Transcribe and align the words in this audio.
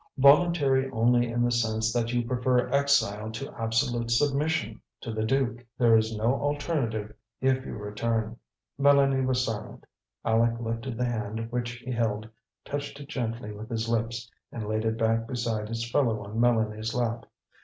"Voluntary 0.17 0.89
only 0.89 1.31
in 1.31 1.43
the 1.43 1.51
sense 1.51 1.93
that 1.93 2.11
you 2.11 2.25
prefer 2.25 2.67
exile 2.71 3.29
to 3.33 3.53
absolute 3.53 4.09
submission 4.09 4.81
to 4.99 5.11
the 5.13 5.23
duke. 5.23 5.63
There 5.77 5.95
is 5.95 6.17
no 6.17 6.41
alternative, 6.41 7.13
if 7.39 7.67
you 7.67 7.73
return." 7.75 8.35
Mélanie 8.79 9.23
was 9.23 9.45
silent. 9.45 9.85
Aleck 10.25 10.59
lifted 10.59 10.97
the 10.97 11.05
hand 11.05 11.51
which 11.51 11.73
he 11.73 11.91
held, 11.91 12.27
touched 12.65 12.99
it 12.99 13.09
gently 13.09 13.51
with 13.53 13.69
his 13.69 13.87
lips 13.89 14.27
and 14.51 14.67
laid 14.67 14.85
it 14.85 14.97
back 14.97 15.27
beside 15.27 15.69
its 15.69 15.87
fellow 15.87 16.25
on 16.25 16.39
Mélanie's 16.39 16.95
lap. 16.95 17.27